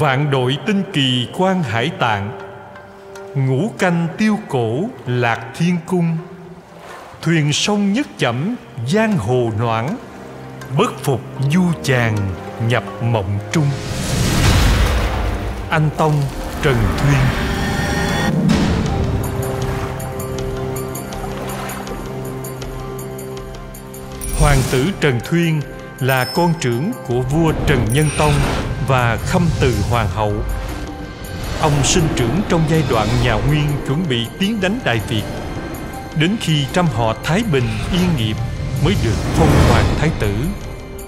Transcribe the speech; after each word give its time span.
Vạn 0.00 0.30
đội 0.30 0.58
tinh 0.66 0.82
kỳ 0.92 1.28
quan 1.38 1.62
hải 1.62 1.90
tạng, 1.98 2.38
Ngũ 3.34 3.70
canh 3.78 4.08
tiêu 4.18 4.38
cổ 4.48 4.84
lạc 5.06 5.46
thiên 5.58 5.76
cung. 5.86 6.16
Thuyền 7.22 7.52
sông 7.52 7.92
nhất 7.92 8.06
chẩm, 8.18 8.54
giang 8.88 9.16
hồ 9.16 9.50
noãn, 9.58 9.96
Bất 10.78 10.92
phục 11.02 11.20
du 11.50 11.62
chàng 11.82 12.16
nhập 12.68 12.84
mộng 13.02 13.38
trung. 13.52 13.66
Anh 15.70 15.90
Tông, 15.96 16.14
Trần 16.62 16.76
Thuyên. 16.98 17.20
Hoàng 24.40 24.58
tử 24.70 24.90
Trần 25.00 25.20
Thuyên 25.24 25.60
là 25.98 26.24
con 26.24 26.54
trưởng 26.60 26.92
của 27.06 27.20
vua 27.20 27.52
Trần 27.66 27.86
Nhân 27.92 28.06
Tông 28.18 28.32
và 28.90 29.16
khâm 29.16 29.42
từ 29.60 29.74
hoàng 29.90 30.08
hậu. 30.08 30.32
Ông 31.60 31.72
sinh 31.84 32.08
trưởng 32.16 32.40
trong 32.48 32.62
giai 32.70 32.82
đoạn 32.90 33.08
nhà 33.24 33.34
Nguyên 33.34 33.66
chuẩn 33.86 34.08
bị 34.08 34.26
tiến 34.38 34.60
đánh 34.60 34.78
Đại 34.84 35.00
Việt. 35.08 35.22
Đến 36.16 36.36
khi 36.40 36.64
trăm 36.72 36.86
họ 36.86 37.14
Thái 37.24 37.42
Bình 37.52 37.64
yên 37.92 38.08
nghiệp 38.16 38.36
mới 38.84 38.94
được 39.04 39.14
phong 39.34 39.48
hoàng 39.68 39.84
thái 39.98 40.10
tử. 40.18 40.34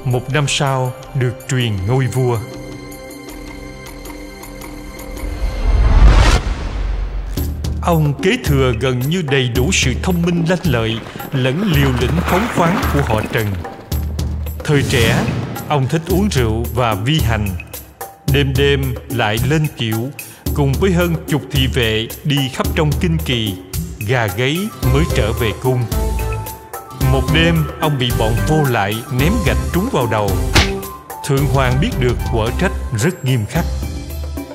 Một 0.05 0.31
năm 0.33 0.45
sau 0.49 0.93
được 1.15 1.35
truyền 1.51 1.73
ngôi 1.87 2.07
vua. 2.07 2.39
Ông 7.83 8.15
kế 8.23 8.37
thừa 8.45 8.73
gần 8.81 9.01
như 9.01 9.23
đầy 9.23 9.49
đủ 9.49 9.71
sự 9.73 9.95
thông 10.03 10.23
minh 10.23 10.45
lanh 10.49 10.67
lợi 10.67 10.99
lẫn 11.33 11.73
liều 11.75 11.91
lĩnh 12.01 12.21
phóng 12.21 12.47
khoáng 12.57 12.83
của 12.93 13.03
họ 13.03 13.21
Trần. 13.33 13.47
Thời 14.65 14.83
trẻ, 14.83 15.25
ông 15.69 15.89
thích 15.89 16.03
uống 16.09 16.29
rượu 16.29 16.65
và 16.75 16.95
vi 16.95 17.21
hành 17.21 17.49
đêm 18.33 18.53
đêm 18.57 18.95
lại 19.09 19.39
lên 19.51 19.67
kiểu 19.77 20.11
cùng 20.55 20.73
với 20.81 20.93
hơn 20.93 21.15
chục 21.29 21.43
thị 21.51 21.67
vệ 21.75 22.07
đi 22.25 22.49
khắp 22.53 22.67
trong 22.75 22.91
kinh 23.01 23.19
kỳ, 23.25 23.55
gà 24.09 24.27
gáy 24.27 24.59
mới 24.95 25.05
trở 25.15 25.33
về 25.33 25.51
cung. 25.63 25.79
Một 27.13 27.23
đêm, 27.35 27.57
ông 27.81 27.99
bị 27.99 28.11
bọn 28.19 28.33
vô 28.49 28.57
lại 28.71 28.95
ném 29.21 29.33
gạch 29.47 29.57
trúng 29.75 29.89
vào 29.93 30.09
đầu. 30.11 30.31
Thượng 31.27 31.47
hoàng 31.47 31.79
biết 31.81 31.91
được 32.01 32.17
quở 32.33 32.51
trách 32.61 32.73
rất 32.99 33.25
nghiêm 33.25 33.41
khắc. 33.49 33.65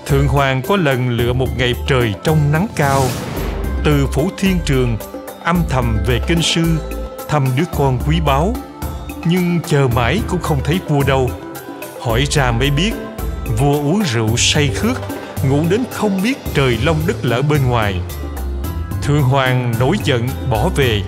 Thượng 0.06 0.28
hoàng 0.28 0.62
có 0.68 0.76
lần 0.76 1.10
lựa 1.10 1.34
một 1.34 1.58
ngày 1.58 1.74
trời 1.88 2.14
trong 2.24 2.52
nắng 2.52 2.68
cao, 2.76 3.04
từ 3.84 4.08
phủ 4.14 4.30
thiên 4.38 4.58
trường, 4.66 4.98
âm 5.44 5.64
thầm 5.70 5.98
về 6.08 6.20
kinh 6.28 6.42
sư, 6.42 6.64
thăm 7.30 7.46
đứa 7.58 7.66
con 7.78 8.00
quý 8.08 8.20
báu. 8.26 8.56
Nhưng 9.26 9.60
chờ 9.68 9.88
mãi 9.96 10.22
cũng 10.28 10.42
không 10.42 10.60
thấy 10.64 10.80
vua 10.88 11.04
đâu. 11.04 11.30
Hỏi 12.02 12.26
ra 12.30 12.52
mới 12.52 12.72
biết 12.72 12.92
vua 13.58 13.74
uống 13.74 14.02
rượu 14.14 14.38
say 14.38 14.68
khước, 14.76 15.02
ngủ 15.50 15.64
đến 15.70 15.84
không 15.92 16.22
biết 16.24 16.38
trời 16.54 16.78
long 16.84 16.98
đất 17.08 17.16
lở 17.22 17.42
bên 17.42 17.68
ngoài. 17.68 18.02
Thượng 19.04 19.22
hoàng 19.22 19.74
nổi 19.80 19.98
giận 20.04 20.28
bỏ 20.50 20.70
về, 20.76 21.02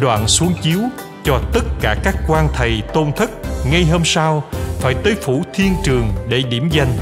đoạn 0.00 0.28
xuống 0.28 0.54
chiếu 0.62 0.78
cho 1.24 1.40
tất 1.52 1.64
cả 1.80 1.96
các 2.04 2.16
quan 2.28 2.48
thầy 2.54 2.82
tôn 2.94 3.12
thất 3.16 3.30
ngay 3.70 3.84
hôm 3.84 4.02
sau 4.04 4.44
phải 4.80 4.94
tới 4.94 5.14
phủ 5.22 5.42
thiên 5.54 5.74
trường 5.84 6.12
để 6.28 6.42
điểm 6.42 6.68
danh. 6.72 6.96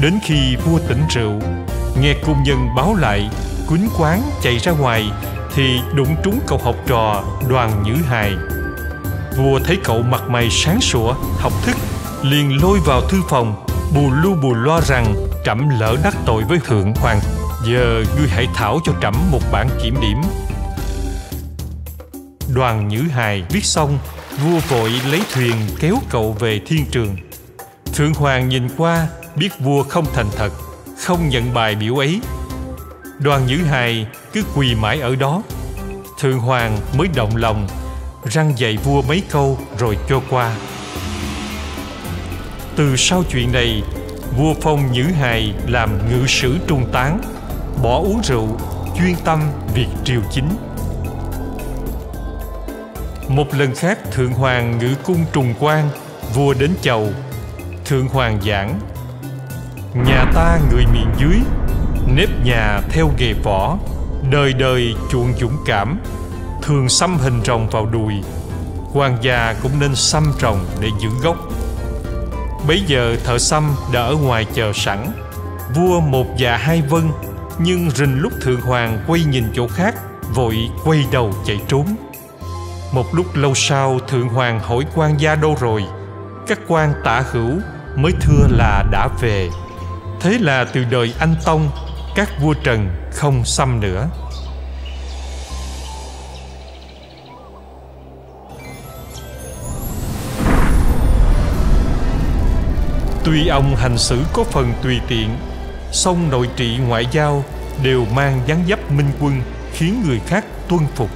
Đến 0.00 0.18
khi 0.24 0.56
vua 0.56 0.78
tỉnh 0.88 1.02
rượu, 1.10 1.32
nghe 2.00 2.14
cung 2.26 2.42
nhân 2.42 2.68
báo 2.76 2.94
lại, 2.94 3.30
quýnh 3.68 3.88
quán 3.98 4.22
chạy 4.42 4.58
ra 4.58 4.72
ngoài 4.72 5.10
thì 5.54 5.80
đụng 5.94 6.16
trúng 6.22 6.40
cậu 6.46 6.58
học 6.58 6.76
trò 6.86 7.24
đoàn 7.48 7.82
nhữ 7.82 7.94
hài. 8.08 8.32
Vua 9.36 9.58
thấy 9.64 9.78
cậu 9.84 10.02
mặt 10.02 10.22
mày 10.28 10.48
sáng 10.50 10.80
sủa 10.80 11.14
học 11.38 11.52
thức 11.64 11.76
liền 12.22 12.62
lôi 12.62 12.80
vào 12.80 13.00
thư 13.00 13.22
phòng. 13.28 13.64
Bù 13.94 14.10
lu 14.10 14.34
bù 14.34 14.54
loa 14.54 14.80
rằng 14.80 15.14
trẫm 15.44 15.68
lỡ 15.68 15.96
đắc 16.04 16.14
tội 16.26 16.42
với 16.44 16.58
thượng 16.58 16.94
hoàng. 16.94 17.20
Giờ 17.64 18.04
ngươi 18.16 18.28
hãy 18.28 18.48
thảo 18.54 18.80
cho 18.84 18.92
trẫm 19.02 19.14
một 19.30 19.40
bản 19.52 19.68
kiểm 19.82 19.94
điểm. 20.00 20.20
Đoàn 22.54 22.88
nhữ 22.88 23.02
hài 23.02 23.42
viết 23.50 23.64
xong, 23.64 23.98
vua 24.44 24.58
vội 24.68 24.90
lấy 25.10 25.22
thuyền 25.32 25.54
kéo 25.80 25.96
cậu 26.10 26.32
về 26.32 26.60
thiên 26.66 26.86
trường. 26.90 27.16
Thượng 27.94 28.14
hoàng 28.14 28.48
nhìn 28.48 28.68
qua, 28.76 29.06
biết 29.36 29.52
vua 29.60 29.82
không 29.82 30.06
thành 30.14 30.28
thật, 30.36 30.52
không 30.98 31.28
nhận 31.28 31.54
bài 31.54 31.74
biểu 31.74 31.96
ấy. 31.96 32.20
Đoàn 33.18 33.46
nhữ 33.46 33.56
hài 33.56 34.06
cứ 34.32 34.42
quỳ 34.54 34.74
mãi 34.74 35.00
ở 35.00 35.16
đó. 35.16 35.42
Thượng 36.20 36.38
hoàng 36.38 36.78
mới 36.98 37.08
động 37.14 37.36
lòng, 37.36 37.68
răng 38.24 38.52
dạy 38.56 38.76
vua 38.84 39.02
mấy 39.02 39.22
câu 39.30 39.58
rồi 39.78 39.98
cho 40.08 40.20
qua 40.30 40.56
từ 42.76 42.96
sau 42.96 43.22
chuyện 43.30 43.52
này, 43.52 43.82
vua 44.36 44.54
phong 44.60 44.92
nhữ 44.92 45.02
hài 45.02 45.54
làm 45.66 45.98
ngự 46.10 46.26
sử 46.26 46.58
trung 46.66 46.86
tán, 46.92 47.20
bỏ 47.82 47.98
uống 47.98 48.20
rượu, 48.24 48.48
chuyên 48.98 49.14
tâm 49.24 49.40
việc 49.74 49.86
triều 50.04 50.20
chính. 50.30 50.48
Một 53.28 53.54
lần 53.54 53.74
khác, 53.74 53.98
thượng 54.12 54.32
hoàng 54.32 54.78
ngự 54.78 54.94
cung 55.04 55.24
trùng 55.32 55.54
quan 55.60 55.88
vua 56.34 56.54
đến 56.54 56.70
chầu. 56.82 57.08
Thượng 57.84 58.08
hoàng 58.08 58.38
giảng, 58.46 58.80
nhà 60.06 60.24
ta 60.34 60.58
người 60.70 60.84
miền 60.92 61.06
dưới, 61.18 61.40
nếp 62.14 62.28
nhà 62.44 62.80
theo 62.90 63.10
nghề 63.18 63.32
võ, 63.32 63.78
đời 64.30 64.52
đời 64.52 64.94
chuộng 65.10 65.32
dũng 65.40 65.56
cảm, 65.66 66.00
thường 66.62 66.88
xăm 66.88 67.18
hình 67.18 67.40
rồng 67.44 67.68
vào 67.68 67.86
đùi. 67.86 68.14
Quan 68.92 69.18
gia 69.22 69.54
cũng 69.62 69.80
nên 69.80 69.94
xăm 69.94 70.32
rồng 70.40 70.58
để 70.80 70.88
giữ 71.02 71.08
gốc 71.22 71.36
bấy 72.66 72.82
giờ 72.86 73.16
thợ 73.24 73.38
xăm 73.38 73.74
đã 73.92 74.00
ở 74.00 74.16
ngoài 74.16 74.46
chờ 74.54 74.72
sẵn. 74.74 75.12
Vua 75.74 76.00
một 76.00 76.26
dạ 76.36 76.56
hai 76.56 76.82
vân, 76.82 77.10
nhưng 77.58 77.90
rình 77.90 78.20
lúc 78.20 78.32
thượng 78.40 78.60
hoàng 78.60 79.04
quay 79.06 79.24
nhìn 79.24 79.44
chỗ 79.54 79.68
khác, 79.68 79.94
vội 80.34 80.70
quay 80.84 81.04
đầu 81.12 81.34
chạy 81.46 81.60
trốn. 81.68 81.86
Một 82.92 83.14
lúc 83.14 83.26
lâu 83.34 83.54
sau, 83.54 83.98
thượng 84.08 84.28
hoàng 84.28 84.60
hỏi 84.60 84.84
quan 84.94 85.20
gia 85.20 85.34
đâu 85.34 85.56
rồi? 85.60 85.84
Các 86.46 86.58
quan 86.68 86.94
tả 87.04 87.22
hữu, 87.30 87.50
mới 87.96 88.12
thưa 88.20 88.46
là 88.50 88.84
đã 88.90 89.08
về. 89.20 89.48
Thế 90.20 90.38
là 90.40 90.64
từ 90.64 90.84
đời 90.90 91.14
anh 91.18 91.34
tông, 91.44 91.70
các 92.14 92.28
vua 92.40 92.54
trần 92.54 92.88
không 93.12 93.44
xăm 93.44 93.80
nữa. 93.80 94.08
Tuy 103.24 103.48
ông 103.48 103.76
hành 103.76 103.98
xử 103.98 104.22
có 104.32 104.44
phần 104.44 104.72
tùy 104.82 105.00
tiện, 105.08 105.28
song 105.92 106.30
nội 106.30 106.48
trị 106.56 106.78
ngoại 106.88 107.06
giao 107.12 107.44
đều 107.82 108.04
mang 108.14 108.40
dáng 108.46 108.64
dấp 108.68 108.92
minh 108.92 109.10
quân 109.20 109.40
khiến 109.72 110.02
người 110.06 110.20
khác 110.26 110.44
tuân 110.68 110.80
phục. 110.94 111.10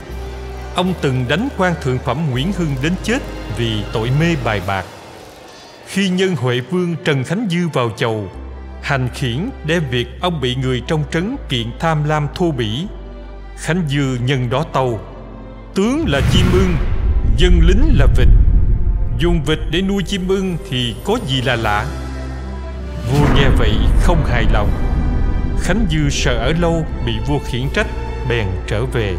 Ông 0.75 0.94
từng 1.00 1.25
đánh 1.29 1.49
quan 1.58 1.75
thượng 1.82 1.99
phẩm 1.99 2.19
Nguyễn 2.31 2.53
Hưng 2.53 2.75
đến 2.82 2.93
chết 3.03 3.19
vì 3.56 3.82
tội 3.93 4.11
mê 4.20 4.37
bài 4.44 4.61
bạc. 4.67 4.85
Khi 5.87 6.08
nhân 6.08 6.37
Huệ 6.37 6.61
Vương 6.61 6.97
Trần 7.05 7.25
Khánh 7.25 7.49
Dư 7.50 7.69
vào 7.69 7.91
chầu, 7.97 8.29
hành 8.82 9.08
khiển 9.14 9.50
đem 9.64 9.82
việc 9.91 10.06
ông 10.20 10.41
bị 10.41 10.55
người 10.55 10.82
trong 10.87 11.05
trấn 11.12 11.37
kiện 11.49 11.67
tham 11.81 12.05
lam 12.05 12.29
thô 12.35 12.50
bỉ. 12.50 12.87
Khánh 13.56 13.82
Dư 13.88 14.19
nhân 14.25 14.50
đó 14.50 14.64
tâu, 14.73 15.00
tướng 15.75 16.05
là 16.08 16.20
chim 16.32 16.47
ưng, 16.53 16.76
dân 17.37 17.61
lính 17.67 17.99
là 17.99 18.06
vịt, 18.17 18.29
dùng 19.18 19.44
vịt 19.44 19.58
để 19.70 19.82
nuôi 19.82 20.02
chim 20.02 20.28
ưng 20.28 20.56
thì 20.70 20.94
có 21.04 21.18
gì 21.26 21.42
là 21.42 21.56
lạ? 21.56 21.86
Vua 23.12 23.26
nghe 23.34 23.48
vậy 23.58 23.72
không 24.00 24.24
hài 24.26 24.44
lòng. 24.52 24.70
Khánh 25.60 25.86
dư 25.90 26.10
sợ 26.10 26.34
ở 26.38 26.52
lâu 26.58 26.86
bị 27.06 27.12
vua 27.26 27.38
khiển 27.38 27.68
trách, 27.74 27.86
bèn 28.28 28.46
trở 28.66 28.84
về. 28.84 29.14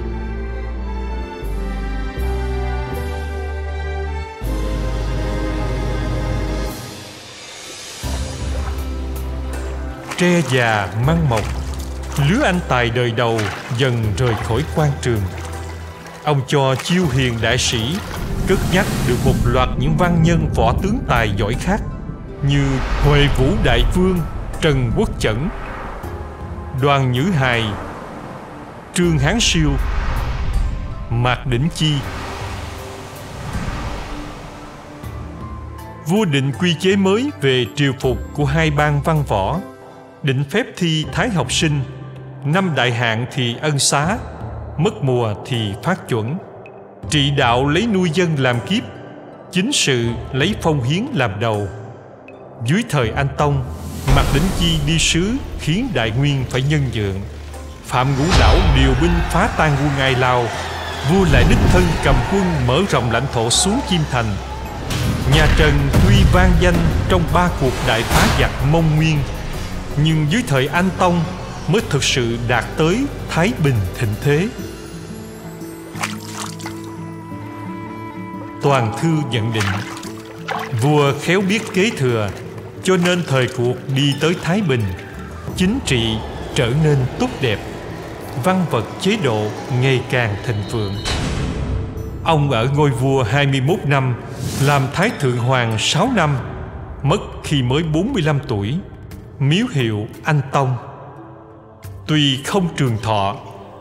Tre 10.17 10.41
già 10.51 10.88
măng 11.07 11.29
mọc, 11.29 11.41
lứa 12.29 12.41
anh 12.43 12.59
tài 12.69 12.89
đời 12.89 13.11
đầu 13.11 13.39
dần 13.77 14.13
rời 14.17 14.33
khỏi 14.43 14.63
quan 14.75 14.91
trường. 15.01 15.21
Ông 16.23 16.41
cho 16.47 16.75
chiêu 16.75 17.03
hiền 17.13 17.33
đại 17.41 17.57
sĩ 17.57 17.79
cất 18.48 18.60
nhắc 18.74 18.86
được 19.07 19.18
một 19.25 19.34
loạt 19.45 19.69
những 19.80 19.98
văn 19.98 20.24
nhân 20.24 20.50
võ 20.56 20.74
tướng 20.81 21.00
tài 21.07 21.31
giỏi 21.38 21.54
khác 21.54 21.81
như 22.44 22.63
huệ 23.04 23.28
vũ 23.38 23.45
đại 23.63 23.84
vương, 23.95 24.19
trần 24.62 24.92
quốc 24.98 25.10
chẩn, 25.19 25.50
đoàn 26.81 27.12
nhữ 27.12 27.22
hài, 27.22 27.63
trương 28.94 29.18
hán 29.18 29.38
siêu, 29.39 29.69
mạc 31.10 31.48
đỉnh 31.48 31.69
chi. 31.75 31.94
Vua 36.07 36.25
định 36.25 36.51
quy 36.60 36.75
chế 36.80 36.95
mới 36.95 37.31
về 37.42 37.66
triều 37.75 37.94
phục 38.00 38.18
của 38.34 38.45
hai 38.45 38.72
bang 38.72 39.01
văn 39.01 39.24
võ, 39.28 39.60
định 40.24 40.44
phép 40.50 40.66
thi 40.78 41.06
thái 41.13 41.30
học 41.30 41.51
sinh, 41.51 41.81
năm 42.45 42.75
đại 42.75 42.92
hạn 42.92 43.25
thì 43.31 43.56
ân 43.62 43.80
xá, 43.80 44.18
mất 44.78 44.94
mùa 45.01 45.34
thì 45.45 45.74
phát 45.84 46.10
chuẩn 46.10 46.38
trị 47.09 47.31
đạo 47.31 47.68
lấy 47.68 47.88
nuôi 47.88 48.09
dân 48.13 48.39
làm 48.39 48.59
kiếp, 48.69 48.83
chính 49.51 49.71
sự 49.74 50.06
lấy 50.33 50.56
phong 50.62 50.83
hiến 50.83 51.06
làm 51.13 51.39
đầu. 51.39 51.68
Dưới 52.65 52.83
thời 52.89 53.09
anh 53.09 53.27
tông, 53.38 53.63
mạc 54.15 54.24
đỉnh 54.33 54.44
chi 54.59 54.80
đi 54.88 55.00
sứ 55.00 55.31
khiến 55.59 55.89
đại 55.94 56.12
nguyên 56.12 56.44
phải 56.50 56.62
nhân 56.62 56.81
nhượng. 56.94 57.21
Phạm 57.86 58.07
ngũ 58.18 58.25
lão 58.39 58.56
điều 58.75 58.94
binh 59.01 59.13
phá 59.30 59.50
tan 59.57 59.77
quân 59.81 60.00
ai 60.00 60.15
lao 60.15 60.45
vua 61.12 61.25
lại 61.31 61.45
đích 61.50 61.59
thân 61.71 61.83
cầm 62.04 62.15
quân 62.31 62.44
mở 62.68 62.81
rộng 62.89 63.12
lãnh 63.12 63.25
thổ 63.33 63.50
xuống 63.50 63.80
chim 63.89 64.01
thành. 64.12 64.25
Nhà 65.36 65.48
trần 65.57 65.74
tuy 66.06 66.15
vang 66.33 66.51
danh 66.60 66.75
trong 67.10 67.24
ba 67.33 67.50
cuộc 67.62 67.74
đại 67.88 68.01
phá 68.01 68.27
giặc 68.39 68.51
mông 68.71 68.95
nguyên, 68.95 69.18
nhưng 70.03 70.25
dưới 70.30 70.44
thời 70.48 70.68
anh 70.68 70.89
tông 70.98 71.24
mới 71.68 71.81
thực 71.89 72.03
sự 72.03 72.38
đạt 72.48 72.65
tới 72.77 73.06
thái 73.30 73.51
bình 73.63 73.75
thịnh 73.98 74.13
thế. 74.21 74.48
Toàn 78.62 78.94
thư 79.01 79.09
nhận 79.31 79.54
định, 79.54 79.63
vua 80.81 81.13
khéo 81.21 81.42
biết 81.42 81.62
kế 81.74 81.89
thừa, 81.98 82.30
cho 82.83 82.98
nên 83.06 83.24
thời 83.27 83.48
cuộc 83.57 83.75
đi 83.95 84.15
tới 84.21 84.36
thái 84.44 84.62
bình, 84.62 84.83
chính 85.56 85.80
trị 85.86 86.18
trở 86.56 86.71
nên 86.83 86.98
tốt 87.19 87.30
đẹp, 87.42 87.59
văn 88.44 88.65
vật 88.71 88.86
chế 89.01 89.18
độ 89.24 89.48
ngày 89.81 90.01
càng 90.09 90.36
thịnh 90.45 90.63
vượng. 90.71 90.94
Ông 92.24 92.51
ở 92.51 92.69
ngôi 92.75 92.89
vua 92.89 93.24
21 93.24 93.80
năm, 93.86 94.15
làm 94.62 94.81
thái 94.94 95.10
thượng 95.19 95.38
hoàng 95.38 95.75
6 95.80 96.10
năm, 96.15 96.38
mất 97.03 97.19
khi 97.44 97.62
mới 97.62 97.83
45 97.83 98.39
tuổi, 98.48 98.75
miếu 99.39 99.65
hiệu 99.71 100.07
anh 100.24 100.42
tông. 100.51 100.75
Tuy 102.07 102.44
không 102.44 102.68
trường 102.77 102.98
thọ 103.03 103.36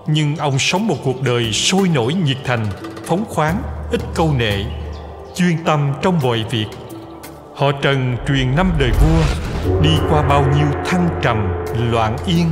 nhưng 0.07 0.37
ông 0.37 0.59
sống 0.59 0.87
một 0.87 0.97
cuộc 1.05 1.23
đời 1.23 1.53
sôi 1.53 1.89
nổi 1.89 2.15
nhiệt 2.15 2.37
thành, 2.45 2.67
phóng 3.07 3.25
khoáng, 3.29 3.63
ít 3.91 4.01
câu 4.15 4.35
nệ, 4.39 4.65
chuyên 5.35 5.65
tâm 5.65 5.93
trong 6.03 6.19
mọi 6.23 6.45
việc. 6.51 6.67
Họ 7.55 7.73
trần 7.83 8.17
truyền 8.29 8.57
năm 8.57 8.73
đời 8.79 8.91
vua, 8.91 9.23
đi 9.83 9.91
qua 10.11 10.23
bao 10.23 10.43
nhiêu 10.57 10.67
thăng 10.87 11.21
trầm, 11.23 11.49
loạn 11.91 12.17
yên. 12.27 12.51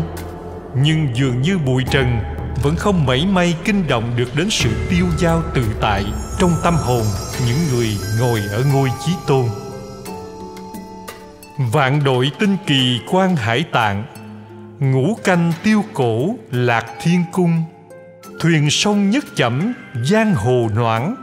Nhưng 0.77 1.09
dường 1.15 1.43
như 1.43 1.59
bụi 1.59 1.85
trần 1.91 2.19
vẫn 2.63 2.77
không 2.77 3.07
mảy 3.07 3.27
may 3.27 3.55
kinh 3.65 3.87
động 3.89 4.11
được 4.17 4.37
đến 4.37 4.51
sự 4.51 4.71
tiêu 4.91 5.07
dao 5.19 5.43
tự 5.55 5.63
tại 5.81 6.05
trong 6.39 6.51
tâm 6.65 6.75
hồn 6.77 7.03
những 7.47 7.59
người 7.73 7.89
ngồi 8.21 8.41
ở 8.51 8.65
ngôi 8.73 8.91
chí 9.07 9.13
tôn. 9.27 9.45
Vạn 11.73 12.05
đội 12.05 12.31
tinh 12.39 12.57
kỳ 12.67 13.01
quan 13.11 13.37
hải 13.37 13.63
tạng 13.63 14.05
ngũ 14.91 15.19
canh 15.25 15.53
tiêu 15.63 15.85
cổ 15.95 16.35
lạc 16.51 16.87
thiên 17.03 17.25
cung. 17.33 17.63
Thuyền 18.41 18.71
sông 18.71 19.11
nhất 19.11 19.25
chẩm 19.35 19.73
giang 20.05 20.35
hồ 20.35 20.69
noãn. 20.77 21.15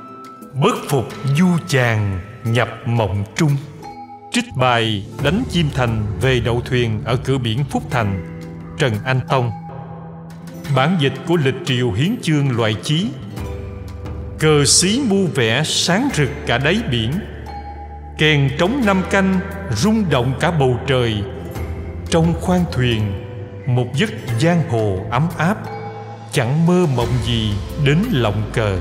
Bất 0.54 0.76
phục 0.90 1.06
du 1.38 1.48
chàng 1.68 2.20
nhập 2.44 2.70
mộng 2.86 3.24
trung. 3.36 3.52
Trích 4.32 4.46
bài 4.56 5.06
đánh 5.24 5.44
chim 5.50 5.70
thành 5.74 6.06
về 6.22 6.40
đậu 6.40 6.62
thuyền 6.62 7.02
ở 7.06 7.18
cửa 7.24 7.38
biển 7.38 7.64
phúc 7.70 7.84
thành, 7.90 8.40
trần 8.78 8.94
anh 9.06 9.20
tông. 9.30 9.52
Bản 10.76 10.98
dịch 11.00 11.14
của 11.28 11.36
lịch 11.36 11.56
triều 11.66 11.92
hiến 11.92 12.16
chương 12.22 12.58
loại 12.58 12.76
chí. 12.84 13.08
Cờ 14.40 14.66
xí 14.66 15.02
mu 15.10 15.28
vẽ 15.36 15.64
sáng 15.66 16.10
rực 16.14 16.30
cả 16.48 16.58
đáy 16.58 16.78
biển. 16.92 17.12
Kèn 18.18 18.50
trống 18.60 18.82
năm 18.86 19.04
canh 19.12 19.40
rung 19.72 20.10
động 20.10 20.34
cả 20.40 20.52
bầu 20.52 20.80
trời. 20.88 21.24
Trong 22.10 22.34
khoang 22.42 22.64
thuyền 22.72 23.02
một 23.66 23.88
giấc 23.96 24.10
giang 24.40 24.70
hồ 24.70 24.98
ấm 25.10 25.28
áp 25.38 25.58
chẳng 26.32 26.66
mơ 26.66 26.86
mộng 26.96 27.14
gì 27.26 27.54
đến 27.86 27.98
lòng 28.12 28.52
cờ. 28.54 28.78